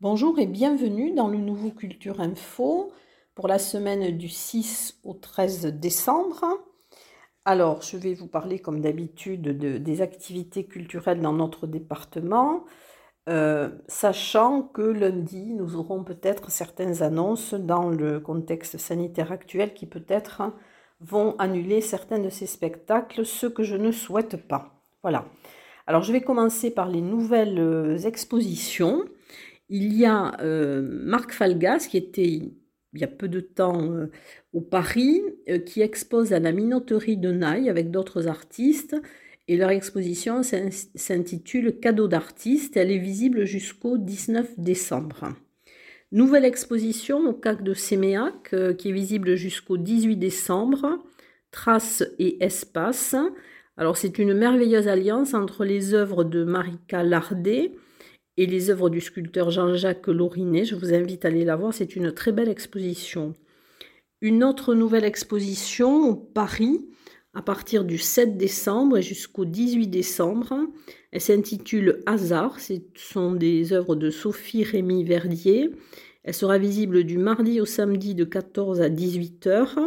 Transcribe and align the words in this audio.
Bonjour 0.00 0.38
et 0.38 0.46
bienvenue 0.46 1.12
dans 1.12 1.28
le 1.28 1.38
nouveau 1.38 1.70
Culture 1.70 2.20
Info 2.20 2.92
pour 3.34 3.48
la 3.48 3.58
semaine 3.58 4.18
du 4.18 4.28
6 4.28 5.00
au 5.04 5.14
13 5.14 5.66
décembre. 5.66 6.44
Alors, 7.46 7.80
je 7.80 7.96
vais 7.96 8.12
vous 8.12 8.26
parler 8.26 8.58
comme 8.58 8.82
d'habitude 8.82 9.42
de, 9.42 9.78
des 9.78 10.02
activités 10.02 10.66
culturelles 10.66 11.22
dans 11.22 11.32
notre 11.32 11.66
département, 11.66 12.64
euh, 13.30 13.70
sachant 13.88 14.62
que 14.62 14.82
lundi, 14.82 15.54
nous 15.54 15.76
aurons 15.76 16.04
peut-être 16.04 16.50
certaines 16.50 17.02
annonces 17.02 17.54
dans 17.54 17.88
le 17.88 18.20
contexte 18.20 18.76
sanitaire 18.76 19.32
actuel 19.32 19.72
qui 19.74 19.86
peut-être 19.86 20.42
vont 21.00 21.36
annuler 21.38 21.80
certains 21.80 22.18
de 22.18 22.28
ces 22.28 22.46
spectacles, 22.46 23.24
ce 23.24 23.46
que 23.46 23.62
je 23.62 23.76
ne 23.76 23.92
souhaite 23.92 24.36
pas. 24.36 24.82
Voilà. 25.02 25.26
Alors, 25.86 26.02
je 26.02 26.12
vais 26.12 26.20
commencer 26.20 26.70
par 26.70 26.88
les 26.88 27.00
nouvelles 27.00 27.60
euh, 27.60 27.98
expositions. 27.98 29.04
Il 29.68 29.94
y 29.94 30.04
a 30.04 30.32
euh, 30.40 30.82
Marc 30.82 31.32
Falgas 31.32 31.86
qui 31.88 31.96
était 31.96 32.40
il 32.92 33.00
y 33.00 33.04
a 33.04 33.08
peu 33.08 33.28
de 33.28 33.40
temps 33.40 33.92
euh, 33.92 34.10
au 34.52 34.60
Paris, 34.60 35.20
qui 35.66 35.82
expose 35.82 36.32
à 36.32 36.40
la 36.40 36.50
minoterie 36.50 37.18
de 37.18 37.30
Naï 37.30 37.68
avec 37.68 37.90
d'autres 37.90 38.26
artistes. 38.26 38.96
Et 39.48 39.56
leur 39.56 39.70
exposition 39.70 40.42
s'intitule 40.42 41.78
Cadeau 41.78 42.08
d'artiste. 42.08 42.76
Elle 42.76 42.90
est 42.90 42.98
visible 42.98 43.44
jusqu'au 43.44 43.98
19 43.98 44.58
décembre. 44.58 45.34
Nouvelle 46.12 46.44
exposition 46.44 47.28
au 47.28 47.32
CAC 47.32 47.62
de 47.62 47.74
Séméac, 47.74 48.54
euh, 48.54 48.72
qui 48.72 48.90
est 48.90 48.92
visible 48.92 49.34
jusqu'au 49.34 49.76
18 49.76 50.16
décembre. 50.16 51.04
Traces 51.50 52.04
et 52.18 52.44
espace. 52.44 53.16
Alors 53.76 53.96
c'est 53.96 54.18
une 54.18 54.34
merveilleuse 54.34 54.88
alliance 54.88 55.34
entre 55.34 55.64
les 55.64 55.94
œuvres 55.94 56.24
de 56.24 56.44
Marika 56.44 57.02
Lardet, 57.02 57.72
et 58.36 58.46
les 58.46 58.70
œuvres 58.70 58.90
du 58.90 59.00
sculpteur 59.00 59.50
Jean-Jacques 59.50 60.08
Lorinet. 60.08 60.64
Je 60.64 60.76
vous 60.76 60.92
invite 60.92 61.24
à 61.24 61.28
aller 61.28 61.44
la 61.44 61.56
voir, 61.56 61.72
c'est 61.72 61.96
une 61.96 62.12
très 62.12 62.32
belle 62.32 62.48
exposition. 62.48 63.34
Une 64.20 64.44
autre 64.44 64.74
nouvelle 64.74 65.04
exposition 65.04 66.08
au 66.08 66.14
Paris 66.14 66.86
à 67.36 67.42
partir 67.42 67.84
du 67.84 67.98
7 67.98 68.38
décembre 68.38 69.00
jusqu'au 69.00 69.44
18 69.44 69.88
décembre. 69.88 70.54
Elle 71.12 71.20
s'intitule 71.20 72.02
Hasard. 72.06 72.58
Ce 72.60 72.72
sont 72.94 73.32
des 73.32 73.74
œuvres 73.74 73.94
de 73.94 74.08
Sophie 74.08 74.64
Rémy 74.64 75.04
Verdier. 75.04 75.70
Elle 76.24 76.32
sera 76.32 76.56
visible 76.56 77.04
du 77.04 77.18
mardi 77.18 77.60
au 77.60 77.66
samedi 77.66 78.14
de 78.14 78.24
14 78.24 78.80
à 78.80 78.88
18 78.88 79.46
heures. 79.48 79.78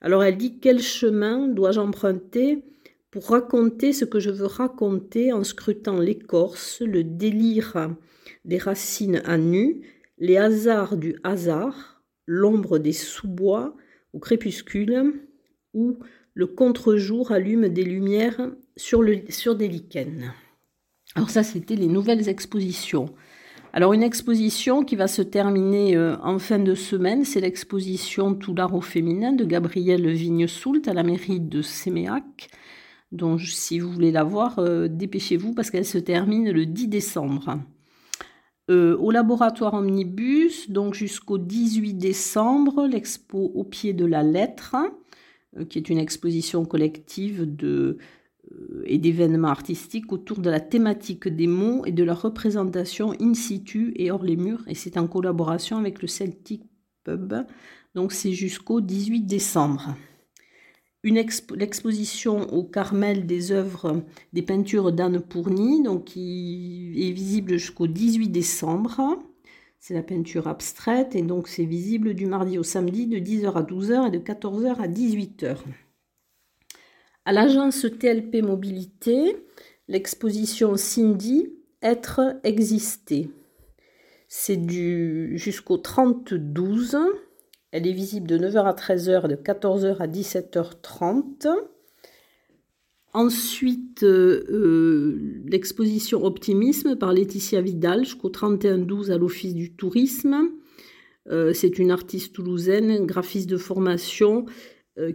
Alors 0.00 0.24
elle 0.24 0.36
dit 0.36 0.58
quel 0.58 0.82
chemin 0.82 1.46
dois-je 1.46 1.78
emprunter 1.78 2.64
pour 3.12 3.28
raconter 3.28 3.92
ce 3.92 4.04
que 4.04 4.18
je 4.18 4.30
veux 4.30 4.46
raconter 4.46 5.32
en 5.32 5.44
scrutant 5.44 6.00
l'écorce, 6.00 6.80
le 6.80 7.04
délire 7.04 7.94
des 8.44 8.58
racines 8.58 9.22
à 9.24 9.38
nu, 9.38 9.82
les 10.18 10.36
hasards 10.36 10.96
du 10.96 11.14
hasard, 11.22 12.02
l'ombre 12.26 12.78
des 12.78 12.92
sous-bois 12.92 13.76
au 14.12 14.18
crépuscule, 14.18 15.12
où 15.74 15.98
le 16.34 16.46
contre-jour 16.46 17.32
allume 17.32 17.68
des 17.68 17.84
lumières 17.84 18.50
sur, 18.76 19.04
des 19.04 19.68
lichens. 19.68 20.32
Alors 21.14 21.30
ça, 21.30 21.42
c'était 21.42 21.76
les 21.76 21.88
nouvelles 21.88 22.28
expositions. 22.28 23.06
Alors 23.74 23.94
une 23.94 24.02
exposition 24.02 24.84
qui 24.84 24.96
va 24.96 25.08
se 25.08 25.22
terminer 25.22 25.96
euh, 25.96 26.16
en 26.22 26.38
fin 26.38 26.58
de 26.58 26.74
semaine, 26.74 27.24
c'est 27.24 27.40
l'exposition 27.40 28.34
Tout 28.34 28.54
l'art 28.54 28.74
au 28.74 28.82
féminin 28.82 29.32
de 29.32 29.44
Gabrielle 29.44 30.10
Vigne-Soult 30.10 30.82
à 30.86 30.92
la 30.92 31.02
mairie 31.02 31.40
de 31.40 31.62
Séméac. 31.62 32.48
Donc 33.12 33.40
si 33.40 33.78
vous 33.78 33.90
voulez 33.90 34.10
la 34.10 34.24
voir, 34.24 34.58
euh, 34.58 34.88
dépêchez-vous 34.88 35.54
parce 35.54 35.70
qu'elle 35.70 35.86
se 35.86 35.98
termine 35.98 36.50
le 36.50 36.66
10 36.66 36.88
décembre. 36.88 37.58
Euh, 38.70 38.96
au 38.98 39.10
laboratoire 39.10 39.74
Omnibus, 39.74 40.70
donc 40.70 40.94
jusqu'au 40.94 41.36
18 41.36 41.94
décembre, 41.94 42.86
l'expo 42.86 43.52
au 43.54 43.64
pied 43.64 43.92
de 43.92 44.04
la 44.04 44.22
lettre, 44.22 44.76
qui 45.68 45.78
est 45.78 45.90
une 45.90 45.98
exposition 45.98 46.64
collective 46.64 47.44
de, 47.56 47.98
et 48.84 48.98
d'événements 48.98 49.48
artistiques 49.48 50.12
autour 50.12 50.38
de 50.38 50.50
la 50.50 50.60
thématique 50.60 51.28
des 51.28 51.46
mots 51.46 51.84
et 51.86 51.92
de 51.92 52.04
leur 52.04 52.22
représentation 52.22 53.12
in 53.20 53.34
situ 53.34 53.92
et 53.96 54.10
hors 54.10 54.24
les 54.24 54.36
murs. 54.36 54.64
Et 54.66 54.74
c'est 54.74 54.98
en 54.98 55.06
collaboration 55.06 55.78
avec 55.78 56.02
le 56.02 56.08
Celtic 56.08 56.62
Pub. 57.04 57.34
Donc 57.94 58.12
c'est 58.12 58.32
jusqu'au 58.32 58.80
18 58.80 59.22
décembre 59.22 59.94
l'exposition 61.04 62.52
au 62.52 62.62
Carmel 62.62 63.26
des 63.26 63.50
œuvres 63.52 64.02
des 64.32 64.42
peintures 64.42 64.92
d'Anne 64.92 65.20
Pourny, 65.20 65.82
donc 65.82 66.04
qui 66.04 66.94
est 66.96 67.12
visible 67.12 67.56
jusqu'au 67.58 67.86
18 67.86 68.28
décembre. 68.28 69.18
C'est 69.84 69.94
la 69.94 70.04
peinture 70.04 70.46
abstraite 70.46 71.16
et 71.16 71.22
donc 71.22 71.48
c'est 71.48 71.64
visible 71.64 72.14
du 72.14 72.26
mardi 72.26 72.56
au 72.56 72.62
samedi 72.62 73.08
de 73.08 73.16
10h 73.16 73.52
à 73.54 73.62
12h 73.64 74.06
et 74.06 74.10
de 74.16 74.18
14h 74.20 74.76
à 74.76 74.86
18h. 74.86 75.56
À 77.24 77.32
l'agence 77.32 77.84
TLP 77.98 78.42
Mobilité, 78.42 79.44
l'exposition 79.88 80.76
Cindy 80.76 81.52
Être 81.82 82.36
exister. 82.44 83.28
C'est 84.28 84.56
du 84.56 85.36
jusqu'au 85.36 85.78
30 85.78 86.32
12 86.32 86.96
elle 87.72 87.88
est 87.88 87.92
visible 87.92 88.28
de 88.28 88.38
9h 88.38 88.64
à 88.64 88.74
13h 88.74 89.24
et 89.24 89.28
de 89.28 89.34
14h 89.34 89.96
à 89.96 90.06
17h30. 90.06 91.48
Ensuite, 93.14 94.04
euh, 94.04 94.42
euh, 94.48 95.42
l'exposition 95.46 96.24
Optimisme 96.24 96.96
par 96.96 97.12
Laetitia 97.12 97.60
Vidal 97.60 98.04
jusqu'au 98.04 98.30
31-12 98.30 99.10
à 99.10 99.18
l'Office 99.18 99.54
du 99.54 99.74
tourisme. 99.74 100.48
Euh, 101.30 101.52
c'est 101.52 101.78
une 101.78 101.90
artiste 101.90 102.32
toulousaine, 102.32 103.04
graphiste 103.04 103.50
de 103.50 103.56
formation 103.56 104.46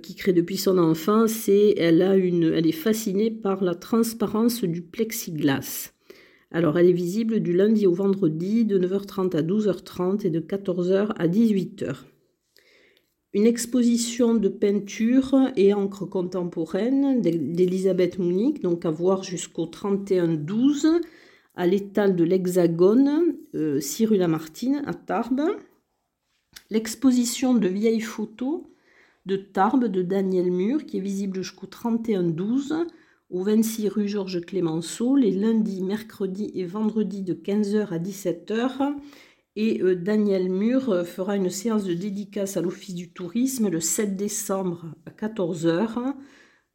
qui 0.01 0.15
crée 0.15 0.33
depuis 0.33 0.57
son 0.57 0.79
enfance 0.79 1.47
et 1.47 1.75
elle, 1.77 2.01
elle 2.01 2.65
est 2.65 2.71
fascinée 2.71 3.29
par 3.29 3.63
la 3.63 3.75
transparence 3.75 4.63
du 4.63 4.81
plexiglas. 4.81 5.93
Alors, 6.49 6.79
elle 6.79 6.89
est 6.89 6.93
visible 6.93 7.41
du 7.41 7.53
lundi 7.53 7.85
au 7.85 7.93
vendredi 7.93 8.65
de 8.65 8.79
9h30 8.79 9.37
à 9.37 9.43
12h30 9.43 10.25
et 10.25 10.31
de 10.31 10.39
14h 10.39 11.11
à 11.15 11.27
18h 11.27 11.93
une 13.37 13.45
exposition 13.45 14.33
de 14.33 14.49
peinture 14.49 15.35
et 15.55 15.71
encre 15.71 16.09
contemporaine 16.09 17.21
d'Elisabeth 17.21 18.17
Mounique, 18.17 18.63
donc 18.63 18.83
à 18.83 18.89
voir 18.89 19.21
jusqu'au 19.21 19.67
31-12 19.67 20.99
à 21.53 21.67
l'étal 21.67 22.15
de 22.15 22.23
l'Hexagone, 22.23 23.35
euh, 23.53 23.79
rue 23.99 24.17
Lamartine 24.17 24.81
à 24.87 24.95
Tarbes. 24.95 25.51
L'exposition 26.71 27.53
de 27.53 27.67
vieilles 27.67 28.01
photos 28.01 28.63
de 29.27 29.35
Tarbes 29.35 29.85
de 29.85 30.01
Daniel 30.01 30.49
Mur, 30.49 30.87
qui 30.87 30.97
est 30.97 31.01
visible 31.01 31.43
jusqu'au 31.43 31.67
31-12 31.67 32.87
au 33.29 33.43
26 33.43 33.89
rue 33.89 34.07
Georges 34.07 34.41
Clémenceau, 34.41 35.15
les 35.15 35.29
lundis, 35.29 35.83
mercredis 35.83 36.49
et 36.55 36.65
vendredis 36.65 37.21
de 37.21 37.35
15h 37.35 37.89
à 37.89 37.99
17h 37.99 38.95
et 39.57 39.81
euh, 39.81 39.95
Daniel 39.95 40.49
Mur 40.49 40.91
euh, 40.91 41.03
fera 41.03 41.35
une 41.35 41.49
séance 41.49 41.83
de 41.83 41.95
dédicace 41.95 42.57
à 42.57 42.61
l'Office 42.61 42.93
du 42.93 43.09
tourisme 43.09 43.69
le 43.69 43.79
7 43.79 44.15
décembre 44.15 44.85
à 45.07 45.09
14h 45.09 46.13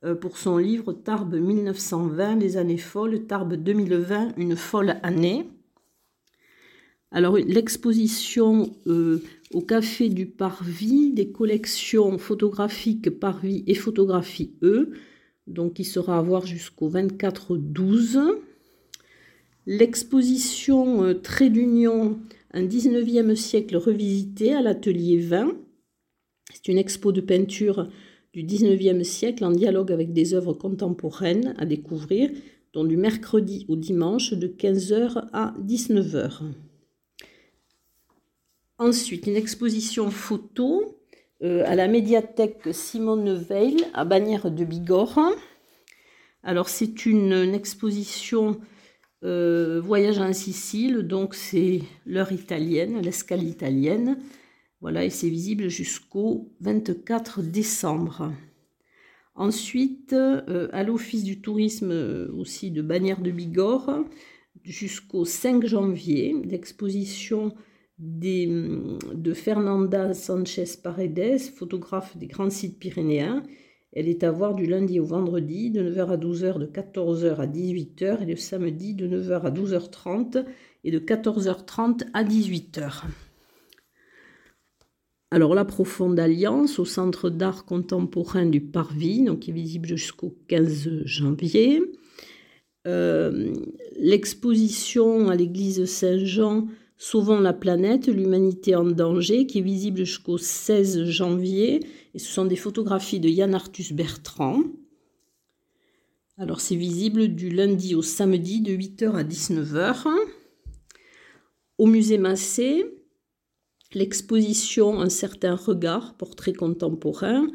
euh, 0.05 0.17
pour 0.17 0.37
son 0.37 0.59
livre 0.59 0.93
Tarbes 0.93 1.37
1920, 1.37 2.37
les 2.41 2.57
années 2.57 2.77
folles, 2.77 3.25
Tarbes 3.27 3.55
2020, 3.55 4.37
une 4.37 4.57
folle 4.57 4.97
année. 5.05 5.49
Alors 7.13 7.37
l'exposition 7.37 8.73
au 8.87 9.61
Café 9.61 10.09
du 10.09 10.27
Parvis 10.27 11.13
des 11.13 11.31
collections 11.31 12.17
photographiques 12.17 13.11
Parvis 13.11 13.65
et 13.67 13.75
photographie 13.75 14.55
E, 14.63 14.93
donc 15.47 15.75
qui 15.75 15.85
sera 15.85 16.17
à 16.19 16.23
voir 16.23 16.47
jusqu'au 16.47 16.91
24-12. 16.91 18.19
L'exposition 19.67 21.15
Trait 21.23 21.51
d'Union 21.51 22.19
un 22.53 22.65
19e 22.65 23.35
siècle 23.35 23.77
revisité 23.77 24.55
à 24.55 24.61
l'atelier 24.61 25.19
20. 25.19 25.53
C'est 26.53 26.69
une 26.69 26.79
expo 26.79 27.13
de 27.13 27.21
peinture 27.21 27.89
du 28.33 28.45
19e 28.45 29.05
siècle 29.05 29.45
en 29.45 29.51
dialogue 29.51 29.93
avec 29.93 30.13
des 30.13 30.35
œuvres 30.35 30.53
contemporaines 30.53 31.55
à 31.59 31.65
découvrir, 31.65 32.31
dont 32.73 32.85
du 32.85 32.97
mercredi 32.97 33.67
au 33.69 33.77
dimanche 33.77 34.33
de 34.33 34.47
15h 34.47 35.29
à 35.33 35.55
19h. 35.61 36.43
Ensuite, 38.79 39.27
une 39.27 39.37
exposition 39.37 40.11
photo 40.11 40.99
euh, 41.43 41.63
à 41.67 41.75
la 41.75 41.89
médiathèque 41.89 42.69
Simone 42.73 43.35
Veil 43.35 43.85
à 43.95 44.05
Bagnères 44.05 44.51
de 44.51 44.65
Bigorre. 44.65 45.33
Alors, 46.43 46.69
c'est 46.69 47.07
une 47.07 47.55
exposition 47.55 48.59
euh, 49.25 49.81
voyage 49.81 50.19
en 50.19 50.33
Sicile, 50.33 50.99
donc 50.99 51.35
c'est 51.35 51.83
l'heure 52.07 52.33
italienne, 52.33 53.01
l'escale 53.01 53.43
italienne. 53.43 54.19
Voilà, 54.81 55.05
et 55.05 55.11
c'est 55.11 55.29
visible 55.29 55.69
jusqu'au 55.69 56.53
24 56.61 57.43
décembre. 57.43 58.33
Ensuite, 59.35 60.13
à 60.13 60.83
l'Office 60.83 61.25
du 61.25 61.41
tourisme 61.41 62.29
aussi 62.37 62.71
de 62.71 62.83
Bagnères 62.83 63.23
de 63.23 63.31
Bigorre, 63.31 64.05
jusqu'au 64.65 65.25
5 65.25 65.67
janvier, 65.67 66.35
l'exposition 66.45 67.55
de 67.99 69.33
Fernanda 69.33 70.13
Sanchez 70.15 70.65
Paredes, 70.83 71.41
photographe 71.55 72.17
des 72.17 72.27
grands 72.27 72.51
sites 72.51 72.79
pyrénéens. 72.79 73.43
Elle 73.93 74.09
est 74.09 74.25
à 74.25 74.31
voir 74.31 74.55
du 74.55 74.67
lundi 74.67 75.01
au 75.01 75.05
vendredi, 75.05 75.71
de 75.71 75.83
9h 75.83 76.09
à 76.09 76.17
12h, 76.17 76.59
de 76.59 76.67
14h 76.67 77.37
à 77.37 77.47
18h, 77.47 78.23
et 78.23 78.27
le 78.27 78.37
samedi 78.37 78.95
de 78.95 79.07
9h 79.07 79.43
à 79.43 79.51
12h30 79.51 80.45
et 80.85 80.91
de 80.91 80.99
14h30 80.99 82.05
à 82.15 82.25
18h. 82.25 83.03
Alors 85.31 85.55
la 85.55 85.65
Profonde 85.65 86.19
Alliance 86.19 86.79
au 86.79 86.85
Centre 86.85 87.31
d'art 87.31 87.65
contemporain 87.65 88.47
du 88.47 88.61
Parvis, 88.61 89.27
qui 89.41 89.51
est 89.51 89.55
visible 89.55 89.89
jusqu'au 89.89 90.37
15 90.49 91.03
janvier. 91.05 91.83
Euh, 92.87 93.55
l'exposition 93.97 95.29
à 95.29 95.37
l'église 95.37 95.85
Saint-Jean 95.85 96.67
Sauvons 97.05 97.41
la 97.41 97.53
planète, 97.53 98.07
l'humanité 98.07 98.77
en 98.77 98.85
danger, 98.85 99.47
qui 99.47 99.59
est 99.59 99.63
visible 99.63 100.05
jusqu'au 100.05 100.39
16 100.39 101.03
janvier. 101.07 101.81
Et 102.15 102.19
ce 102.19 102.31
sont 102.31 102.45
des 102.45 102.57
photographies 102.57 103.21
de 103.21 103.29
Yann 103.29 103.55
Arthus 103.55 103.95
Bertrand. 103.95 104.63
Alors 106.37 106.61
c'est 106.61 106.77
visible 106.77 107.29
du 107.29 107.51
lundi 107.51 107.95
au 107.95 108.03
samedi 108.03 108.61
de 108.61 108.73
8h 108.73 109.15
à 109.15 109.25
19h. 109.25 110.07
Au 111.79 111.87
musée 111.87 112.19
Massé, 112.19 112.85
l'exposition 113.95 115.01
Un 115.01 115.09
certain 115.09 115.55
regard, 115.55 116.17
portrait 116.17 116.53
contemporain, 116.53 117.47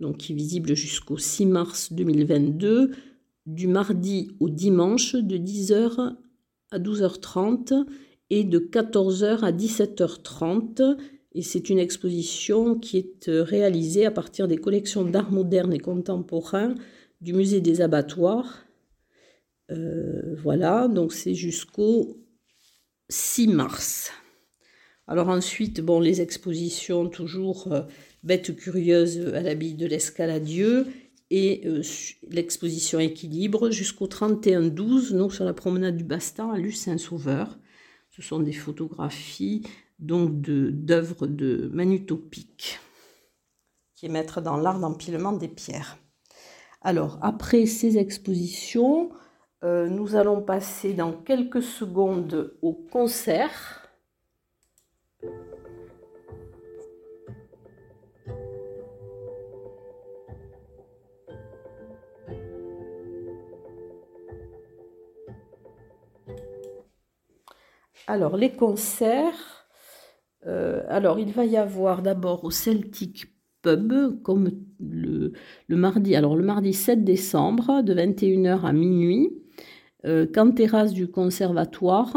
donc 0.00 0.18
qui 0.18 0.32
est 0.32 0.36
visible 0.36 0.74
jusqu'au 0.74 1.18
6 1.18 1.46
mars 1.46 1.92
2022, 1.92 2.92
du 3.46 3.66
mardi 3.66 4.30
au 4.40 4.48
dimanche 4.48 5.14
de 5.14 5.36
10h 5.36 6.16
à 6.70 6.78
12h30 6.78 7.84
et 8.30 8.44
de 8.44 8.58
14h 8.58 9.40
à 9.40 9.52
17h30. 9.52 10.96
Et 11.34 11.42
c'est 11.42 11.68
une 11.68 11.80
exposition 11.80 12.78
qui 12.78 12.98
est 12.98 13.28
euh, 13.28 13.42
réalisée 13.42 14.06
à 14.06 14.12
partir 14.12 14.46
des 14.46 14.56
collections 14.56 15.04
d'art 15.04 15.32
moderne 15.32 15.72
et 15.72 15.80
contemporain 15.80 16.74
du 17.20 17.32
musée 17.32 17.60
des 17.60 17.80
abattoirs. 17.80 18.64
Euh, 19.70 20.36
voilà, 20.36 20.86
donc 20.86 21.12
c'est 21.12 21.34
jusqu'au 21.34 22.18
6 23.08 23.48
mars. 23.48 24.12
Alors 25.08 25.28
ensuite, 25.28 25.80
bon, 25.80 25.98
les 25.98 26.20
expositions 26.20 27.08
toujours 27.08 27.72
euh, 27.72 27.82
bêtes 28.22 28.54
curieuses 28.54 29.34
à 29.34 29.40
l'habit 29.40 29.74
de 29.74 29.86
l'escaladieu 29.86 30.86
et 31.30 31.64
l'exposition 32.30 33.00
équilibre 33.00 33.70
jusqu'au 33.70 34.06
31-12, 34.06 35.16
donc 35.16 35.34
sur 35.34 35.44
la 35.44 35.54
promenade 35.54 35.96
du 35.96 36.04
Bastan 36.04 36.52
à 36.52 36.58
Luce-Saint-Sauveur. 36.58 37.58
Ce 38.10 38.22
sont 38.22 38.38
des 38.38 38.52
photographies 38.52 39.62
donc 40.04 40.40
d'œuvres 40.40 41.26
de, 41.26 41.70
Manutopique 41.72 42.80
qui 43.94 44.06
est 44.06 44.08
maître 44.08 44.40
dans 44.40 44.56
l'art 44.56 44.78
d'empilement 44.78 45.32
des 45.32 45.48
pierres. 45.48 45.98
Alors, 46.82 47.18
après 47.22 47.64
ces 47.66 47.96
expositions, 47.96 49.10
euh, 49.62 49.88
nous 49.88 50.16
allons 50.16 50.42
passer 50.42 50.92
dans 50.92 51.12
quelques 51.12 51.62
secondes 51.62 52.54
au 52.60 52.72
concert. 52.72 53.80
Alors, 68.06 68.36
les 68.36 68.52
concerts. 68.52 69.63
Euh, 70.46 70.82
alors, 70.88 71.18
il 71.18 71.32
va 71.32 71.44
y 71.44 71.56
avoir 71.56 72.02
d'abord 72.02 72.44
au 72.44 72.50
Celtic 72.50 73.26
Pub, 73.62 74.22
comme 74.22 74.50
le, 74.80 75.32
mardi. 75.68 76.14
Alors, 76.14 76.36
le 76.36 76.44
mardi 76.44 76.72
7 76.72 77.04
décembre, 77.04 77.82
de 77.82 77.94
21h 77.94 78.62
à 78.64 78.72
minuit, 78.72 79.30
euh, 80.04 80.26
terrasse 80.54 80.92
du 80.92 81.08
Conservatoire. 81.08 82.14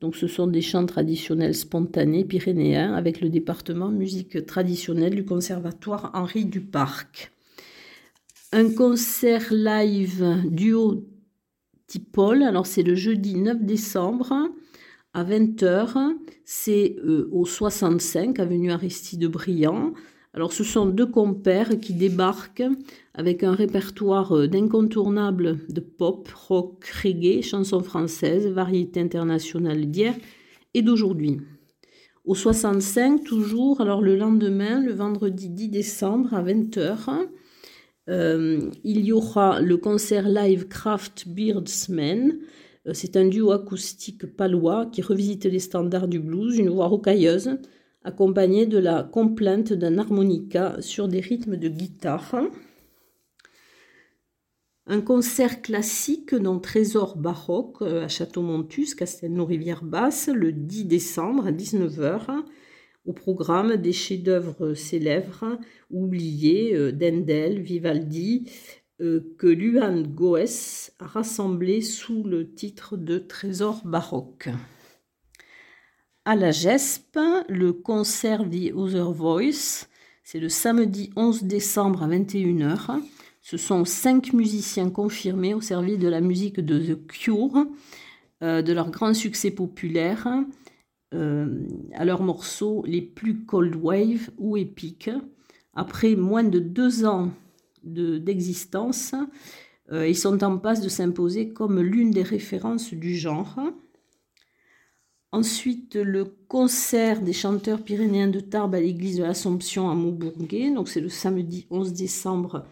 Donc, 0.00 0.16
ce 0.16 0.26
sont 0.26 0.46
des 0.46 0.60
chants 0.60 0.84
traditionnels 0.84 1.54
spontanés 1.54 2.24
pyrénéens 2.24 2.92
avec 2.94 3.20
le 3.22 3.30
département 3.30 3.88
musique 3.88 4.44
traditionnelle 4.44 5.14
du 5.14 5.24
Conservatoire 5.24 6.10
Henri 6.12 6.44
Duparc. 6.44 7.32
Un 8.52 8.72
concert 8.72 9.52
live 9.52 10.42
duo 10.44 11.06
Tipol. 11.86 12.42
Alors, 12.42 12.66
c'est 12.66 12.82
le 12.82 12.94
jeudi 12.94 13.36
9 13.36 13.62
décembre 13.62 14.50
à 15.14 15.22
20h, 15.22 16.16
c'est 16.44 16.96
euh, 17.04 17.28
au 17.32 17.46
65, 17.46 18.40
avenue 18.40 18.72
Aristide 18.72 19.26
Briand. 19.26 19.94
Alors 20.34 20.52
ce 20.52 20.64
sont 20.64 20.86
deux 20.86 21.06
compères 21.06 21.78
qui 21.80 21.94
débarquent 21.94 22.64
avec 23.14 23.44
un 23.44 23.54
répertoire 23.54 24.36
euh, 24.36 24.48
d'incontournables 24.48 25.60
de 25.68 25.80
pop, 25.80 26.28
rock, 26.28 26.84
reggae, 27.02 27.42
chansons 27.42 27.82
françaises, 27.82 28.48
variétés 28.48 29.00
internationales 29.00 29.86
d'hier 29.86 30.16
et 30.74 30.82
d'aujourd'hui. 30.82 31.40
Au 32.24 32.34
65, 32.34 33.22
toujours, 33.22 33.80
alors 33.80 34.02
le 34.02 34.16
lendemain, 34.16 34.80
le 34.80 34.92
vendredi 34.92 35.48
10 35.48 35.68
décembre 35.68 36.34
à 36.34 36.42
20h, 36.42 37.28
euh, 38.10 38.70
il 38.82 39.04
y 39.04 39.12
aura 39.12 39.60
le 39.60 39.76
concert 39.76 40.28
live 40.28 40.66
Craft 40.66 41.28
Beardsman 41.28 42.38
c'est 42.92 43.16
un 43.16 43.26
duo 43.26 43.52
acoustique 43.52 44.26
palois 44.26 44.86
qui 44.86 45.00
revisite 45.00 45.46
les 45.46 45.58
standards 45.58 46.08
du 46.08 46.20
blues, 46.20 46.58
une 46.58 46.68
voix 46.68 46.86
rocailleuse, 46.86 47.58
accompagnée 48.02 48.66
de 48.66 48.78
la 48.78 49.02
complainte 49.02 49.72
d'un 49.72 49.98
harmonica 49.98 50.76
sur 50.80 51.08
des 51.08 51.20
rythmes 51.20 51.56
de 51.56 51.68
guitare. 51.68 52.36
Un 54.86 55.00
concert 55.00 55.62
classique 55.62 56.34
dans 56.34 56.58
Trésor 56.58 57.16
baroque 57.16 57.80
euh, 57.80 58.04
à 58.04 58.08
Château-Montus, 58.08 58.94
Castelnau-Rivière-Basse, 58.94 60.28
le 60.28 60.52
10 60.52 60.84
décembre 60.84 61.46
à 61.46 61.52
19h, 61.52 62.44
au 63.06 63.14
programme 63.14 63.76
des 63.76 63.92
chefs-d'œuvre 63.92 64.74
célèbres 64.74 65.58
oubliés 65.90 66.76
euh, 66.76 66.92
d'Endel, 66.92 67.60
Vivaldi, 67.60 68.44
euh, 68.46 68.83
que 68.98 69.46
Luan 69.46 70.02
Goes 70.02 70.90
a 71.00 71.06
rassemblé 71.06 71.80
sous 71.80 72.22
le 72.22 72.54
titre 72.54 72.96
de 72.96 73.18
Trésor 73.18 73.82
baroque. 73.84 74.48
À 76.26 76.36
la 76.36 76.52
GESP, 76.52 77.18
le 77.50 77.72
concert 77.72 78.48
The 78.48 78.72
Other 78.74 79.12
Voice, 79.12 79.88
c'est 80.22 80.40
le 80.40 80.48
samedi 80.48 81.10
11 81.16 81.42
décembre 81.42 82.02
à 82.02 82.08
21h. 82.08 83.02
Ce 83.42 83.58
sont 83.58 83.84
cinq 83.84 84.32
musiciens 84.32 84.88
confirmés 84.88 85.52
au 85.52 85.60
service 85.60 85.98
de 85.98 86.08
la 86.08 86.22
musique 86.22 86.60
de 86.60 86.78
The 86.78 87.06
Cure, 87.06 87.66
euh, 88.42 88.62
de 88.62 88.72
leur 88.72 88.90
grand 88.90 89.12
succès 89.12 89.50
populaire, 89.50 90.26
euh, 91.12 91.66
à 91.92 92.06
leurs 92.06 92.22
morceaux 92.22 92.82
les 92.86 93.02
plus 93.02 93.44
cold 93.44 93.76
wave 93.76 94.30
ou 94.38 94.56
épiques. 94.56 95.10
Après 95.74 96.16
moins 96.16 96.44
de 96.44 96.58
deux 96.58 97.04
ans 97.04 97.32
d'existence, 97.84 99.14
euh, 99.92 100.08
ils 100.08 100.16
sont 100.16 100.42
en 100.42 100.58
passe 100.58 100.80
de 100.80 100.88
s'imposer 100.88 101.52
comme 101.52 101.80
l'une 101.80 102.10
des 102.10 102.22
références 102.22 102.94
du 102.94 103.14
genre. 103.16 103.58
Ensuite, 105.34 105.96
le 105.96 106.26
concert 106.46 107.20
des 107.20 107.32
chanteurs 107.32 107.82
pyrénéens 107.82 108.28
de 108.28 108.38
Tarbes 108.38 108.76
à 108.76 108.80
l'église 108.80 109.16
de 109.16 109.24
l'Assomption 109.24 109.90
à 109.90 109.94
Maubourguet. 109.94 110.70
Donc, 110.70 110.88
c'est 110.88 111.00
le 111.00 111.08
samedi 111.08 111.66
11 111.70 111.92
décembre 111.92 112.66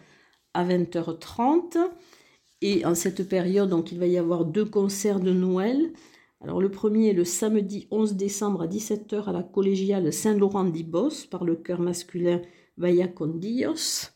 à 0.53 0.65
20h30. 0.65 1.77
Et 2.61 2.85
en 2.85 2.95
cette 2.95 3.27
période, 3.27 3.69
donc, 3.69 3.91
il 3.91 3.99
va 3.99 4.07
y 4.07 4.17
avoir 4.17 4.45
deux 4.45 4.63
concerts 4.63 5.19
de 5.19 5.33
Noël. 5.33 5.91
Alors, 6.39 6.61
le 6.61 6.71
premier 6.71 7.09
est 7.09 7.13
le 7.13 7.25
samedi 7.25 7.87
11 7.91 8.15
décembre 8.15 8.61
à 8.61 8.67
17h 8.67 9.25
à 9.25 9.33
la 9.33 9.43
collégiale 9.43 10.13
Saint-Laurent 10.13 10.63
d'Ibos 10.63 11.25
par 11.29 11.43
le 11.43 11.57
chœur 11.57 11.81
masculin 11.81 12.41
Vaya 12.77 13.09
Condillos. 13.09 14.12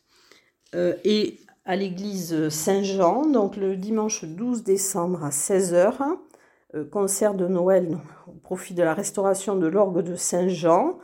Euh, 0.74 0.94
et 1.04 1.38
à 1.64 1.76
l'église 1.76 2.48
Saint-Jean, 2.50 3.26
donc 3.26 3.56
le 3.56 3.76
dimanche 3.76 4.24
12 4.24 4.64
décembre 4.64 5.24
à 5.24 5.30
16h, 5.30 5.94
euh, 6.74 6.84
concert 6.84 7.34
de 7.34 7.46
Noël 7.46 7.98
au 8.26 8.32
profit 8.32 8.74
de 8.74 8.82
la 8.82 8.94
restauration 8.94 9.56
de 9.56 9.66
l'orgue 9.66 10.02
de 10.02 10.14
Saint-Jean. 10.14 10.98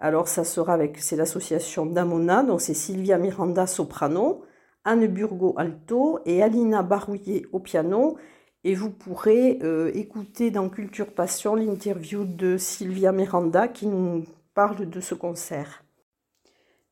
Alors 0.00 0.28
ça 0.28 0.44
sera 0.44 0.74
avec, 0.74 0.98
c'est 0.98 1.16
l'association 1.16 1.86
Damona, 1.86 2.42
donc 2.42 2.60
c'est 2.60 2.74
Sylvia 2.74 3.18
Miranda 3.18 3.66
soprano, 3.66 4.44
Anne 4.84 5.06
Burgo 5.06 5.54
alto 5.56 6.20
et 6.24 6.42
Alina 6.42 6.82
Barouillet 6.82 7.46
au 7.52 7.60
piano. 7.60 8.16
Et 8.64 8.74
vous 8.74 8.90
pourrez 8.90 9.58
euh, 9.62 9.90
écouter 9.94 10.50
dans 10.50 10.70
Culture 10.70 11.12
Passion 11.12 11.54
l'interview 11.54 12.24
de 12.24 12.56
Sylvia 12.56 13.12
Miranda 13.12 13.68
qui 13.68 13.86
nous 13.86 14.24
parle 14.54 14.88
de 14.88 15.00
ce 15.00 15.14
concert. 15.14 15.83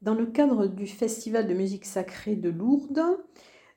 Dans 0.02 0.14
le 0.14 0.26
cadre 0.26 0.66
du 0.66 0.87
Festival 0.87 1.47
de 1.47 1.54
musique 1.54 1.85
sacrée 1.85 2.37
de 2.37 2.50
Lourdes. 2.50 3.02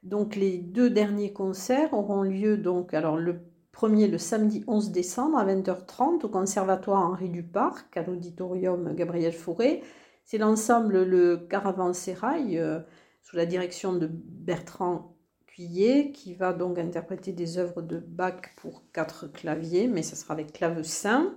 Donc 0.03 0.35
les 0.35 0.57
deux 0.57 0.89
derniers 0.89 1.33
concerts 1.33 1.93
auront 1.93 2.23
lieu 2.23 2.57
donc 2.57 2.93
alors 2.93 3.17
le 3.17 3.41
premier 3.71 4.07
le 4.07 4.17
samedi 4.17 4.63
11 4.67 4.91
décembre 4.91 5.37
à 5.37 5.45
20h30 5.45 6.25
au 6.25 6.29
Conservatoire 6.29 7.01
Henri 7.01 7.29
Duparc 7.29 7.95
à 7.95 8.03
l'auditorium 8.03 8.93
Gabriel 8.95 9.33
Fauré. 9.33 9.83
C'est 10.23 10.37
l'ensemble 10.37 11.03
le 11.03 11.37
Caravansérail 11.37 12.57
euh, 12.57 12.79
sous 13.21 13.35
la 13.35 13.45
direction 13.45 13.93
de 13.93 14.09
Bertrand 14.11 15.15
Cuillet 15.45 16.11
qui 16.11 16.33
va 16.33 16.53
donc 16.53 16.79
interpréter 16.79 17.31
des 17.31 17.57
œuvres 17.57 17.81
de 17.81 17.97
Bach 17.97 18.41
pour 18.57 18.83
quatre 18.91 19.27
claviers, 19.27 19.87
mais 19.87 20.01
ce 20.01 20.15
sera 20.15 20.33
avec 20.33 20.53
clavecin. 20.53 21.35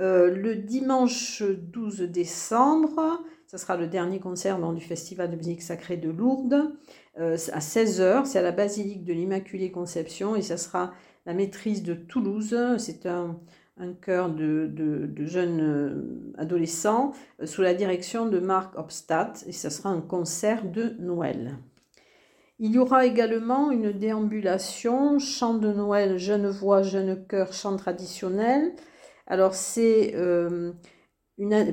Euh, 0.00 0.30
le 0.30 0.56
dimanche 0.56 1.42
12 1.42 2.02
décembre, 2.02 3.22
ce 3.52 3.58
sera 3.58 3.76
le 3.76 3.86
dernier 3.86 4.18
concert 4.18 4.58
du 4.72 4.80
Festival 4.80 5.30
de 5.30 5.36
musique 5.36 5.60
sacrée 5.60 5.98
de 5.98 6.08
Lourdes 6.08 6.72
euh, 7.20 7.36
à 7.52 7.58
16h. 7.58 8.24
C'est 8.24 8.38
à 8.38 8.42
la 8.42 8.50
basilique 8.50 9.04
de 9.04 9.12
l'Immaculée 9.12 9.70
Conception 9.70 10.34
et 10.34 10.40
ce 10.40 10.56
sera 10.56 10.94
la 11.26 11.34
maîtrise 11.34 11.82
de 11.82 11.92
Toulouse. 11.92 12.56
C'est 12.78 13.04
un, 13.04 13.38
un 13.76 13.92
chœur 13.92 14.30
de, 14.30 15.12
jeunes 15.26 15.60
euh, 15.60 16.32
adolescents 16.38 17.12
sous 17.44 17.60
la 17.60 17.74
direction 17.74 18.24
de 18.24 18.38
Marc 18.38 18.78
Obstadt 18.78 19.44
et 19.46 19.52
ce 19.52 19.68
sera 19.68 19.90
un 19.90 20.00
concert 20.00 20.64
de 20.64 20.94
Noël. 20.98 21.58
Il 22.58 22.72
y 22.72 22.78
aura 22.78 23.04
également 23.04 23.70
une 23.70 23.92
déambulation, 23.92 25.18
chant 25.18 25.58
de 25.58 25.70
Noël, 25.70 26.16
jeune 26.16 26.48
voix, 26.48 26.80
jeune 26.80 27.22
chœur, 27.26 27.52
chant 27.52 27.76
traditionnel, 27.76 28.72
alors, 29.26 29.54
c'est 29.54 30.12
euh, 30.14 30.72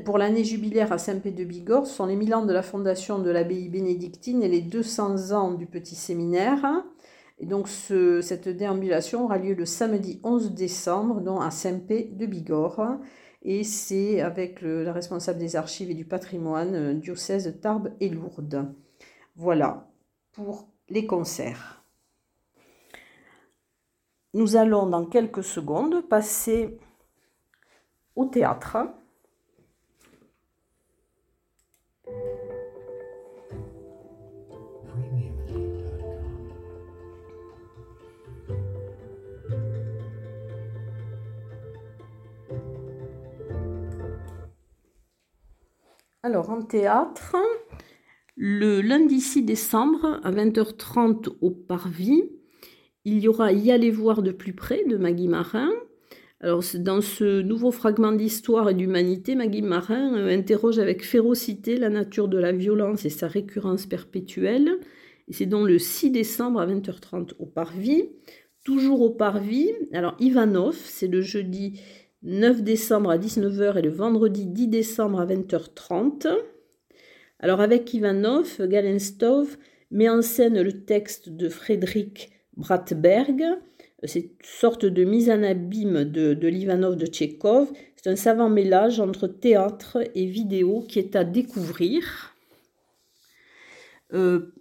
pour 0.06 0.18
l'année 0.18 0.44
jubilaire 0.44 0.92
à 0.92 0.98
Saint-Pé 0.98 1.32
de 1.32 1.44
Bigorre, 1.44 1.86
ce 1.86 1.94
sont 1.96 2.06
les 2.06 2.16
1000 2.16 2.34
ans 2.34 2.46
de 2.46 2.54
la 2.54 2.62
fondation 2.62 3.20
de 3.20 3.30
l'abbaye 3.30 3.70
bénédictine 3.70 4.42
et 4.42 4.48
les 4.48 4.62
200 4.62 5.32
ans 5.32 5.52
du 5.52 5.66
petit 5.66 5.96
séminaire. 5.96 6.84
Et 7.40 7.46
donc, 7.46 7.68
cette 7.68 8.50
déambulation 8.50 9.26
aura 9.26 9.38
lieu 9.38 9.54
le 9.54 9.66
samedi 9.66 10.20
11 10.24 10.54
décembre 10.54 11.22
donc 11.22 11.42
à 11.42 11.52
Saint-Pé 11.52 12.12
de 12.14 12.26
Bigorre. 12.26 13.00
Et 13.42 13.64
c'est 13.64 14.20
avec 14.20 14.62
la 14.62 14.92
responsable 14.92 15.40
des 15.40 15.56
archives 15.56 15.90
et 15.90 15.94
du 15.94 16.04
patrimoine, 16.04 16.76
euh, 16.76 16.94
diocèse 16.94 17.58
Tarbes 17.62 17.94
et 18.02 18.10
Lourdes. 18.10 18.74
Voilà 19.38 19.88
pour 20.34 20.68
les 20.90 21.06
concerts. 21.06 21.86
Nous 24.34 24.58
allons 24.58 24.88
dans 24.88 25.06
quelques 25.06 25.44
secondes 25.44 26.08
passer 26.08 26.78
au 28.16 28.26
théâtre. 28.26 28.78
Alors, 46.30 46.52
en 46.52 46.62
théâtre, 46.62 47.38
le 48.36 48.82
lundi 48.82 49.20
6 49.20 49.42
décembre 49.42 50.20
à 50.24 50.32
20h30 50.32 51.30
au 51.42 51.50
Parvis, 51.50 52.22
il 53.04 53.18
y 53.18 53.28
aura 53.28 53.52
Y 53.52 53.72
aller 53.72 53.90
voir 53.90 54.22
de 54.22 54.32
plus 54.32 54.54
près 54.54 54.86
de 54.86 54.96
Maggie 54.96 55.28
Marin. 55.28 55.72
Alors, 56.40 56.64
dans 56.76 57.02
ce 57.02 57.42
nouveau 57.42 57.72
fragment 57.72 58.12
d'histoire 58.12 58.70
et 58.70 58.76
d'humanité, 58.76 59.34
Maggie 59.34 59.64
Marin 59.64 60.14
euh, 60.14 60.30
interroge 60.30 60.78
avec 60.78 61.04
férocité 61.04 61.78
la 61.78 61.90
nature 61.90 62.28
de 62.28 62.38
la 62.38 62.52
violence 62.52 63.06
et 63.06 63.10
sa 63.10 63.28
récurrence 63.28 63.88
perpétuelle. 63.88 64.78
Et 65.30 65.34
c'est 65.34 65.48
donc 65.48 65.68
le 65.68 65.80
6 65.80 66.12
décembre 66.12 66.62
à 66.62 66.68
20h30 66.68 67.32
au 67.40 67.48
Parvis. 67.48 68.12
Toujours 68.64 69.02
au 69.02 69.10
Parvis, 69.10 69.72
alors 69.94 70.16
Ivanov, 70.20 70.76
c'est 70.76 71.08
le 71.08 71.22
jeudi 71.22 71.82
9 72.24 72.64
décembre 72.64 73.12
à 73.12 73.18
19h 73.18 73.78
et 73.78 73.82
le 73.82 73.90
vendredi 73.90 74.46
10 74.46 74.68
décembre 74.68 75.22
à 75.22 75.26
20h30. 75.26 76.28
Alors 77.40 77.62
avec 77.62 77.94
Ivanov, 77.94 78.68
Galenstov 78.68 79.58
met 79.92 80.10
en 80.10 80.22
scène 80.22 80.62
le 80.62 80.84
texte 80.86 81.30
de 81.30 81.50
Frédéric 81.50 82.32
Bratberg, 82.58 83.44
c'est 84.04 84.20
une 84.20 84.30
sorte 84.44 84.86
de 84.86 85.04
mise 85.04 85.30
en 85.30 85.44
abîme 85.44 86.06
de, 86.06 86.48
l'Ivanov 86.48 86.96
de 86.96 87.06
Tchékov. 87.06 87.70
C'est 87.96 88.10
un 88.10 88.16
savant 88.16 88.50
mélange 88.50 89.00
entre 89.00 89.28
théâtre 89.28 89.98
et 90.16 90.26
vidéo 90.26 90.86
qui 90.88 91.00
est 91.00 91.16
à 91.16 91.26
découvrir. 91.26 92.34
Euh, 94.14 94.54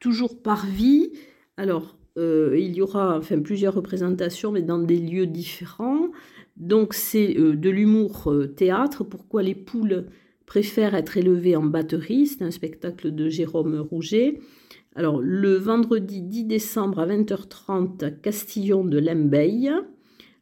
toujours 0.00 0.40
par 0.42 0.64
vie. 0.64 1.12
Alors, 1.58 1.98
euh, 2.16 2.56
il 2.58 2.74
y 2.74 2.80
aura 2.80 3.18
enfin, 3.18 3.40
plusieurs 3.40 3.74
représentations, 3.74 4.52
mais 4.52 4.62
dans 4.62 4.78
des 4.78 4.98
lieux 4.98 5.26
différents. 5.26 6.08
Donc, 6.58 6.92
c'est 6.92 7.38
euh, 7.38 7.56
de 7.56 7.70
l'humour 7.70 8.32
théâtre. 8.56 9.04
Pourquoi 9.04 9.42
les 9.42 9.54
poules 9.54 10.06
préfèrent 10.44 10.94
être 10.94 11.16
élevées 11.16 11.56
en 11.56 11.64
batterie? 11.64 12.26
C'est 12.26 12.42
un 12.42 12.50
spectacle 12.50 13.14
de 13.14 13.28
Jérôme 13.28 13.78
Rouget. 13.78 14.40
Alors, 14.94 15.20
le 15.20 15.54
vendredi 15.54 16.22
10 16.22 16.44
décembre 16.44 16.98
à 16.98 17.06
20h30 17.06 18.04
à 18.04 18.10
Castillon 18.10 18.84
de 18.84 18.98
Lembeil, 18.98 19.70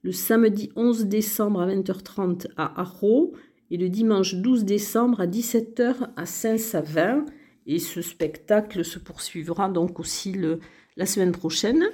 le 0.03 0.13
samedi 0.13 0.71
11 0.77 1.07
décembre 1.07 1.61
à 1.61 1.69
20h30 1.69 2.47
à 2.57 2.81
Arro 2.81 3.35
et 3.71 3.77
le 3.77 3.91
dimanche 3.91 4.37
12 4.37 4.65
décembre 4.65 5.21
à 5.21 5.27
17h 5.27 6.11
à 6.17 6.25
Saint-Savin. 6.25 7.27
Et 7.67 7.79
ce 7.79 8.01
spectacle 8.01 8.85
se 8.85 8.99
poursuivra 8.99 9.69
donc 9.69 10.01
aussi 10.01 10.35
la 10.97 11.07
semaine 11.07 11.33
prochaine. 11.33 11.85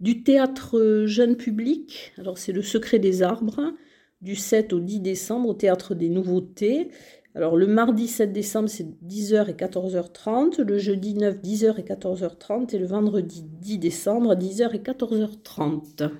Du 0.00 0.22
théâtre 0.22 1.04
jeune 1.06 1.36
public, 1.36 2.12
alors 2.18 2.38
c'est 2.38 2.52
le 2.52 2.62
secret 2.62 3.00
des 3.00 3.22
arbres, 3.22 3.74
du 4.20 4.36
7 4.36 4.72
au 4.72 4.80
10 4.80 5.00
décembre 5.00 5.48
au 5.48 5.54
théâtre 5.54 5.94
des 5.94 6.08
nouveautés. 6.08 6.90
Alors 7.34 7.56
le 7.56 7.66
mardi 7.66 8.06
7 8.06 8.32
décembre, 8.32 8.68
c'est 8.68 8.86
10h 9.04 9.50
et 9.50 9.54
14h30, 9.54 10.62
le 10.62 10.78
jeudi 10.78 11.14
9, 11.14 11.38
10h 11.38 11.80
et 11.80 11.82
14h30, 11.82 12.74
et 12.74 12.78
le 12.78 12.86
vendredi 12.86 13.42
10 13.42 13.78
décembre, 13.78 14.34
10h 14.34 14.74
et 14.74 14.78
14h30. 14.78 16.10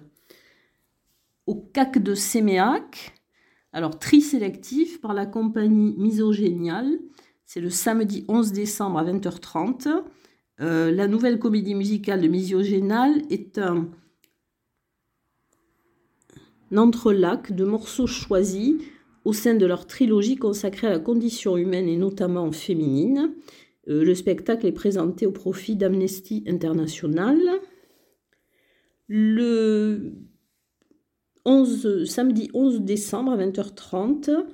Au 1.46 1.54
CAC 1.54 2.02
de 2.02 2.14
Séméac, 2.14 3.14
alors 3.72 3.98
tri 3.98 4.20
sélectif 4.20 5.00
par 5.00 5.14
la 5.14 5.26
compagnie 5.26 5.94
Misogénial, 5.98 6.98
c'est 7.44 7.60
le 7.60 7.70
samedi 7.70 8.24
11 8.28 8.52
décembre 8.52 8.98
à 8.98 9.04
20h30. 9.04 10.02
Euh, 10.60 10.90
la 10.90 11.06
nouvelle 11.06 11.38
comédie 11.38 11.74
musicale 11.74 12.20
de 12.20 12.28
Misogénial 12.28 13.22
est 13.30 13.58
un, 13.58 13.88
un 16.72 16.76
entrelac 16.76 17.52
de 17.52 17.64
morceaux 17.64 18.08
choisis 18.08 18.74
au 19.24 19.32
sein 19.32 19.54
de 19.54 19.66
leur 19.66 19.86
trilogie 19.86 20.36
consacrée 20.36 20.86
à 20.86 20.90
la 20.90 20.98
condition 20.98 21.56
humaine 21.56 21.88
et 21.88 21.96
notamment 21.96 22.50
féminine. 22.50 23.34
Euh, 23.88 24.04
le 24.04 24.14
spectacle 24.14 24.66
est 24.66 24.72
présenté 24.72 25.26
au 25.26 25.32
profit 25.32 25.76
d'Amnesty 25.76 26.44
International. 26.46 27.38
Le 29.06 30.12
11, 31.44 32.04
samedi 32.04 32.50
11 32.52 32.80
décembre 32.80 33.32
à 33.32 33.36
20h30, 33.36 34.44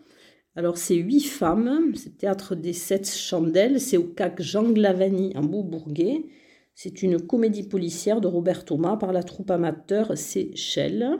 alors 0.56 0.78
c'est 0.78 0.96
huit 0.96 1.24
femmes, 1.24 1.92
c'est 1.94 2.18
Théâtre 2.18 2.54
des 2.54 2.72
Sept 2.72 3.10
Chandelles, 3.10 3.80
c'est 3.80 3.96
au 3.96 4.04
CAC 4.04 4.40
Jean 4.40 4.70
Glavani 4.70 5.36
en 5.36 5.42
Beaubourguet. 5.42 6.26
C'est 6.74 7.02
une 7.02 7.20
comédie 7.20 7.64
policière 7.64 8.20
de 8.20 8.28
Robert 8.28 8.64
Thomas 8.64 8.96
par 8.96 9.12
la 9.12 9.22
troupe 9.22 9.50
amateur 9.50 10.16
Seychelles. 10.16 11.18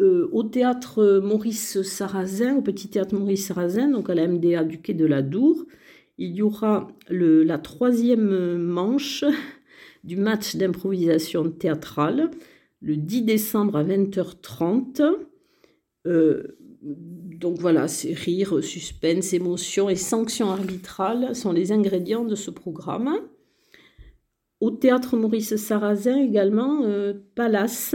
Euh, 0.00 0.28
au 0.32 0.42
théâtre 0.42 1.20
Maurice 1.22 1.82
Sarrazin, 1.82 2.56
au 2.56 2.62
petit 2.62 2.88
théâtre 2.88 3.14
Maurice 3.14 3.46
Sarrazin, 3.46 3.88
donc 3.88 4.10
à 4.10 4.14
la 4.14 4.26
MDA 4.26 4.64
du 4.64 4.80
quai 4.80 4.94
de 4.94 5.06
la 5.06 5.22
Dour, 5.22 5.64
il 6.18 6.34
y 6.34 6.42
aura 6.42 6.88
la 7.08 7.58
troisième 7.58 8.56
manche 8.56 9.24
du 10.04 10.16
match 10.16 10.56
d'improvisation 10.56 11.50
théâtrale 11.50 12.30
le 12.82 12.96
10 12.96 13.22
décembre 13.22 13.76
à 13.76 13.84
20h30. 13.84 15.02
Euh, 16.06 16.58
donc 16.84 17.58
voilà, 17.58 17.88
c'est 17.88 18.12
rire, 18.12 18.62
suspense, 18.62 19.32
émotion 19.32 19.88
et 19.88 19.96
sanctions 19.96 20.50
arbitrales 20.50 21.34
sont 21.34 21.52
les 21.52 21.72
ingrédients 21.72 22.24
de 22.24 22.34
ce 22.34 22.50
programme. 22.50 23.18
Au 24.60 24.70
théâtre 24.70 25.16
Maurice 25.16 25.56
Sarrazin 25.56 26.16
également, 26.22 26.84
euh, 26.84 27.14
Palace, 27.34 27.94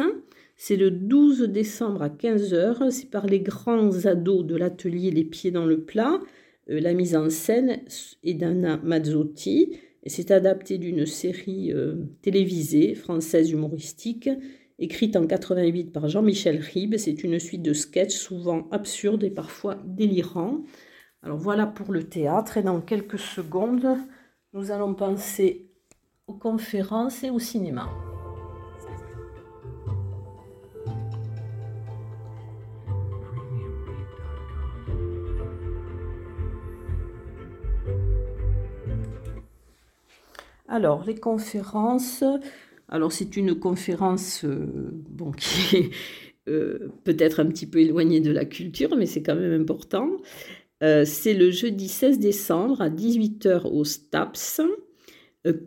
c'est 0.55 0.75
le 0.75 0.91
12 0.91 1.43
décembre 1.43 2.01
à 2.01 2.09
15h. 2.09 2.91
C'est 2.91 3.09
par 3.09 3.25
les 3.25 3.39
grands 3.39 4.05
ados 4.05 4.45
de 4.45 4.55
l'atelier 4.55 5.11
Les 5.11 5.23
Pieds 5.23 5.51
dans 5.51 5.65
le 5.65 5.81
Plat. 5.81 6.19
Euh, 6.69 6.79
la 6.79 6.93
mise 6.93 7.15
en 7.15 7.29
scène 7.29 7.81
est 8.23 8.33
d'Anna 8.33 8.77
Mazzotti. 8.83 9.77
Et 10.03 10.09
c'est 10.09 10.31
adapté 10.31 10.77
d'une 10.77 11.05
série 11.05 11.71
euh, 11.73 11.95
télévisée 12.21 12.95
française 12.95 13.51
humoristique 13.51 14.29
écrite 14.79 15.15
en 15.15 15.27
88 15.27 15.91
par 15.91 16.07
Jean-Michel 16.07 16.59
Ribes. 16.59 16.95
C'est 16.97 17.23
une 17.23 17.39
suite 17.39 17.61
de 17.61 17.73
sketchs 17.73 18.15
souvent 18.15 18.67
absurdes 18.71 19.23
et 19.23 19.29
parfois 19.29 19.77
délirants. 19.85 20.61
Alors 21.21 21.37
voilà 21.37 21.67
pour 21.67 21.91
le 21.91 22.03
théâtre 22.03 22.57
et 22.57 22.63
dans 22.63 22.81
quelques 22.81 23.19
secondes, 23.19 23.97
nous 24.53 24.71
allons 24.71 24.95
penser 24.95 25.69
aux 26.27 26.33
conférences 26.33 27.23
et 27.23 27.29
au 27.29 27.39
cinéma. 27.39 27.89
Alors, 40.71 41.03
les 41.03 41.15
conférences. 41.15 42.23
Alors, 42.89 43.11
c'est 43.11 43.37
une 43.37 43.55
conférence 43.55 44.43
euh, 44.43 44.91
qui 45.37 45.77
est 45.77 45.89
euh, 46.47 46.89
peut-être 47.03 47.39
un 47.39 47.45
petit 47.45 47.67
peu 47.67 47.79
éloignée 47.79 48.19
de 48.19 48.31
la 48.31 48.45
culture, 48.45 48.95
mais 48.95 49.05
c'est 49.05 49.21
quand 49.21 49.35
même 49.35 49.61
important. 49.61 50.09
Euh, 50.83 51.05
c'est 51.05 51.35
le 51.35 51.51
jeudi 51.51 51.87
16 51.87 52.19
décembre 52.19 52.81
à 52.81 52.89
18h 52.89 53.67
au 53.67 53.83
STAPS. 53.83 54.61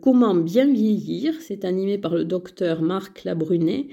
Comment 0.01 0.35
bien 0.35 0.71
vieillir? 0.71 1.33
C'est 1.41 1.65
animé 1.65 1.97
par 1.97 2.13
le 2.13 2.25
docteur 2.25 2.83
Marc 2.83 3.23
Labrunet, 3.23 3.87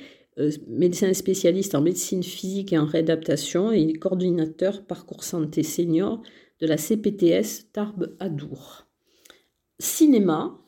médecin 0.69 1.13
spécialiste 1.15 1.75
en 1.75 1.81
médecine 1.81 2.23
physique 2.23 2.75
et 2.75 2.79
en 2.79 2.85
réadaptation, 2.85 3.73
et 3.73 3.95
coordinateur 3.95 4.85
parcours 4.85 5.25
santé 5.25 5.63
senior 5.63 6.23
de 6.61 6.67
la 6.67 6.77
CPTS 6.77 7.73
Tarbes 7.73 8.15
Adour. 8.21 8.87
Cinéma, 9.79 10.61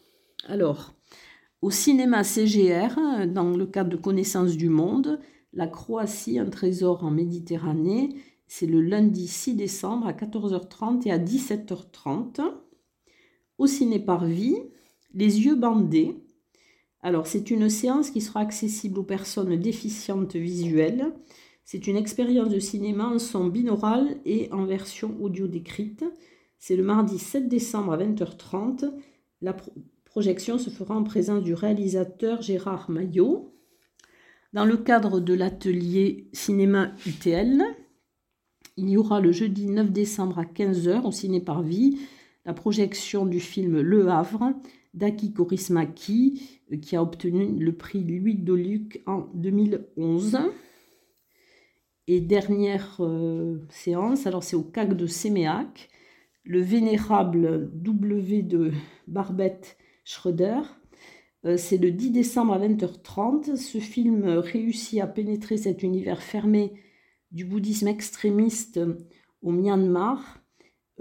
alors, 0.49 0.95
au 1.63 1.71
cinéma 1.71 2.25
CGR, 2.25 3.27
dans 3.29 3.57
le 3.57 3.67
cadre 3.67 3.91
de 3.91 3.97
Connaissance 3.97 4.57
du 4.57 4.69
Monde, 4.69 5.21
la 5.53 5.69
Croatie, 5.69 6.41
un 6.41 6.51
trésor 6.51 7.05
en 7.05 7.11
Méditerranée, 7.11 8.17
c'est 8.49 8.67
le 8.67 8.83
lundi 8.83 9.29
6 9.29 9.55
décembre 9.55 10.09
à 10.09 10.13
14h30 10.13 11.07
et 11.07 11.13
à 11.13 11.19
17h30. 11.19 12.43
Au 13.59 13.67
ciné 13.67 13.99
par 13.99 14.27
vie, 14.27 14.57
Les 15.15 15.45
yeux 15.45 15.55
bandés. 15.55 16.17
Alors, 17.01 17.27
c'est 17.27 17.51
une 17.51 17.69
séance 17.69 18.11
qui 18.11 18.23
sera 18.23 18.41
accessible 18.41 18.99
aux 18.99 19.05
personnes 19.05 19.57
déficientes 19.57 20.37
visuelles. 20.37 21.13
C'est 21.65 21.87
une 21.87 21.97
expérience 21.97 22.49
de 22.49 22.59
cinéma 22.59 23.07
en 23.07 23.19
son 23.19 23.47
binaural 23.47 24.17
et 24.25 24.51
en 24.53 24.65
version 24.65 25.15
audio 25.21 25.47
décrite. 25.47 26.05
C'est 26.59 26.77
le 26.77 26.83
mardi 26.83 27.19
7 27.19 27.49
décembre 27.49 27.93
à 27.93 27.99
20h30. 27.99 28.91
La 29.43 29.55
projection 30.13 30.59
se 30.59 30.69
fera 30.69 30.95
en 30.95 31.05
présence 31.05 31.43
du 31.43 31.55
réalisateur 31.55 32.43
Gérard 32.43 32.91
Maillot. 32.91 33.57
Dans 34.53 34.67
le 34.67 34.77
cadre 34.77 35.21
de 35.21 35.33
l'atelier 35.33 36.29
cinéma 36.35 36.93
UTL, 37.07 37.63
il 38.77 38.91
y 38.91 38.99
aura 38.99 39.21
le 39.21 39.33
jeudi 39.33 39.69
9 39.69 39.91
décembre 39.91 40.39
à 40.39 40.45
15h 40.45 41.07
au 41.07 41.13
Ciné 41.13 41.41
par 41.41 41.63
Vie 41.63 41.99
la 42.45 42.53
projection 42.53 43.25
du 43.25 43.41
film 43.41 43.81
Le 43.81 44.07
Havre 44.09 44.53
d'Aki 44.93 45.33
Korismaki 45.33 46.61
euh, 46.71 46.77
qui 46.77 46.95
a 46.95 47.03
obtenu 47.03 47.59
le 47.59 47.73
prix 47.73 48.05
Louis 48.05 48.35
Doluc 48.35 49.03
en 49.07 49.31
2011. 49.33 50.41
Et 52.07 52.21
dernière 52.21 52.99
euh, 53.01 53.61
séance, 53.71 54.27
alors 54.27 54.45
c'est 54.45 54.57
au 54.57 54.63
CAC 54.63 54.95
de 54.95 55.07
Séméac, 55.07 55.89
le 56.45 56.61
vénérable 56.61 57.71
W 57.73 58.43
de 58.43 58.73
Barbette 59.07 59.79
Schroeder. 60.05 60.61
Euh, 61.45 61.57
c'est 61.57 61.79
le 61.79 61.91
10 61.91 62.11
décembre 62.11 62.55
à 62.55 62.59
20h30. 62.59 63.57
Ce 63.57 63.79
film 63.79 64.25
réussit 64.25 65.01
à 65.01 65.07
pénétrer 65.07 65.57
cet 65.57 65.83
univers 65.83 66.23
fermé 66.23 66.73
du 67.31 67.45
bouddhisme 67.45 67.89
extrémiste 67.89 68.81
au 69.43 69.51
Myanmar. 69.51 70.43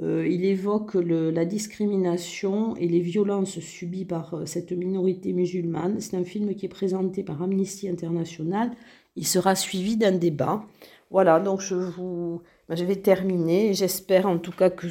Euh, 0.02 0.26
il 0.28 0.46
évoque 0.46 0.96
la 0.96 1.46
discrimination 1.46 2.76
et 2.78 2.88
les 2.88 3.02
violences 3.02 3.60
subies 3.60 4.06
par 4.06 4.34
euh, 4.34 4.46
cette 4.46 4.72
minorité 4.72 5.34
musulmane. 5.34 6.00
C'est 6.00 6.16
un 6.16 6.24
film 6.24 6.56
qui 6.56 6.66
est 6.66 6.70
présenté 6.70 7.24
par 7.24 7.42
Amnesty 7.42 7.90
International. 7.90 8.72
Il 9.16 9.28
sera 9.28 9.56
suivi 9.56 9.98
d'un 9.98 10.14
débat. 10.14 10.66
Voilà, 11.12 11.40
donc 11.40 11.60
je 11.60 11.76
vous, 11.76 12.42
ben, 12.70 12.76
je 12.76 12.86
vais 12.86 12.96
terminer. 12.96 13.74
J'espère 13.74 14.28
en 14.28 14.38
tout 14.40 14.54
cas 14.54 14.70
que 14.70 14.88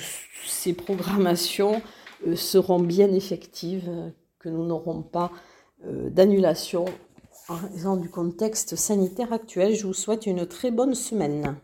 ces 0.46 0.74
programmations 0.74 1.80
seront 2.34 2.80
bien 2.80 3.12
effectives, 3.12 3.90
que 4.40 4.48
nous 4.48 4.66
n'aurons 4.66 5.02
pas 5.02 5.30
euh, 5.86 6.10
d'annulation 6.10 6.86
en 7.48 7.56
raison 7.56 7.96
du 7.96 8.08
contexte 8.08 8.74
sanitaire 8.74 9.32
actuel. 9.32 9.74
Je 9.74 9.86
vous 9.86 9.94
souhaite 9.94 10.26
une 10.26 10.46
très 10.46 10.70
bonne 10.70 10.94
semaine. 10.94 11.56